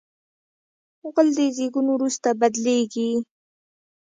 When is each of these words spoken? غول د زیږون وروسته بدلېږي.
غول 1.11 1.27
د 1.37 1.39
زیږون 1.55 1.87
وروسته 1.91 2.29
بدلېږي. 2.41 3.09